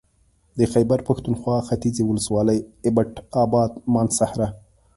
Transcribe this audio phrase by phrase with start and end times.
[0.57, 3.13] د خېبر پښتونخوا ختيځې ولسوالۍ اېبټ
[3.43, 4.47] اباد مانسهره